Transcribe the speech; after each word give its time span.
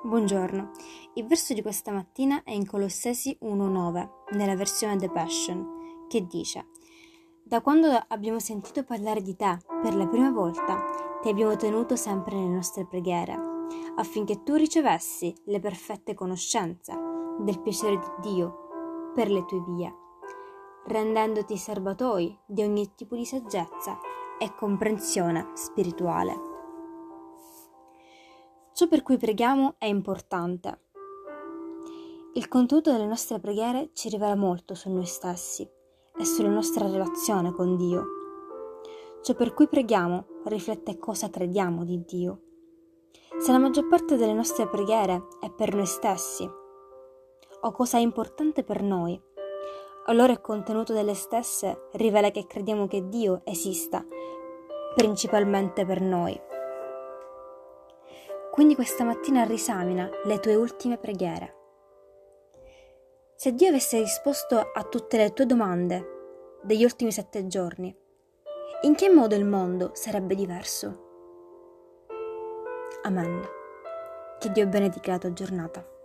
Buongiorno, 0.00 0.70
il 1.14 1.26
verso 1.26 1.54
di 1.54 1.60
questa 1.60 1.90
mattina 1.90 2.44
è 2.44 2.52
in 2.52 2.64
Colossesi 2.64 3.36
1.9, 3.42 4.08
nella 4.36 4.54
versione 4.54 4.96
The 4.96 5.10
Passion, 5.10 6.06
che 6.06 6.24
dice 6.24 6.68
Da 7.42 7.60
quando 7.60 7.88
abbiamo 8.06 8.38
sentito 8.38 8.84
parlare 8.84 9.22
di 9.22 9.34
te 9.34 9.58
per 9.82 9.96
la 9.96 10.06
prima 10.06 10.30
volta, 10.30 10.84
ti 11.20 11.28
abbiamo 11.28 11.56
tenuto 11.56 11.96
sempre 11.96 12.36
nelle 12.36 12.54
nostre 12.54 12.86
preghiere, 12.86 13.36
affinché 13.96 14.44
tu 14.44 14.54
ricevessi 14.54 15.34
le 15.46 15.58
perfette 15.58 16.14
conoscenze 16.14 16.96
del 17.40 17.60
piacere 17.60 17.98
di 17.98 18.30
Dio 18.32 19.10
per 19.16 19.28
le 19.28 19.44
tue 19.46 19.64
vie, 19.66 19.92
rendendoti 20.86 21.56
serbatoi 21.56 22.38
di 22.46 22.62
ogni 22.62 22.94
tipo 22.94 23.16
di 23.16 23.26
saggezza 23.26 23.98
e 24.38 24.54
comprensione 24.54 25.50
spirituale. 25.54 26.47
Ciò 28.78 28.86
per 28.86 29.02
cui 29.02 29.16
preghiamo 29.16 29.74
è 29.76 29.86
importante. 29.86 30.82
Il 32.34 32.46
contenuto 32.46 32.92
delle 32.92 33.08
nostre 33.08 33.40
preghiere 33.40 33.90
ci 33.92 34.08
rivela 34.08 34.36
molto 34.36 34.76
su 34.76 34.88
noi 34.88 35.04
stessi 35.04 35.68
e 36.16 36.24
sulla 36.24 36.50
nostra 36.50 36.86
relazione 36.86 37.50
con 37.50 37.76
Dio. 37.76 38.04
Ciò 39.20 39.34
per 39.34 39.52
cui 39.52 39.66
preghiamo 39.66 40.26
riflette 40.44 40.96
cosa 40.96 41.28
crediamo 41.28 41.84
di 41.84 42.04
Dio. 42.04 42.42
Se 43.40 43.50
la 43.50 43.58
maggior 43.58 43.88
parte 43.88 44.14
delle 44.14 44.32
nostre 44.32 44.68
preghiere 44.68 45.26
è 45.40 45.50
per 45.50 45.74
noi 45.74 45.86
stessi 45.86 46.48
o 47.62 47.72
cosa 47.72 47.98
è 47.98 48.00
importante 48.00 48.62
per 48.62 48.80
noi, 48.80 49.20
allora 50.06 50.30
il 50.30 50.40
contenuto 50.40 50.92
delle 50.92 51.14
stesse 51.14 51.88
rivela 51.94 52.30
che 52.30 52.46
crediamo 52.46 52.86
che 52.86 53.08
Dio 53.08 53.40
esista 53.42 54.06
principalmente 54.94 55.84
per 55.84 56.00
noi. 56.00 56.46
Quindi 58.58 58.74
questa 58.74 59.04
mattina 59.04 59.44
risamina 59.44 60.10
le 60.24 60.40
tue 60.40 60.56
ultime 60.56 60.98
preghiere. 60.98 61.54
Se 63.36 63.54
Dio 63.54 63.68
avesse 63.68 64.00
risposto 64.00 64.58
a 64.58 64.82
tutte 64.82 65.16
le 65.16 65.32
tue 65.32 65.46
domande 65.46 66.56
degli 66.64 66.82
ultimi 66.82 67.12
sette 67.12 67.46
giorni, 67.46 67.96
in 68.80 68.96
che 68.96 69.10
modo 69.10 69.36
il 69.36 69.44
mondo 69.44 69.92
sarebbe 69.94 70.34
diverso? 70.34 72.06
Amen. 73.04 73.48
Che 74.40 74.50
Dio 74.50 74.66
benedica 74.66 75.12
la 75.12 75.18
tua 75.18 75.32
giornata. 75.32 75.97